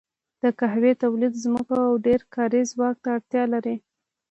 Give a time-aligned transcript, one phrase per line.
[0.41, 3.75] د قهوې تولید ځمکو او ډېر کاري ځواک ته اړتیا لرله.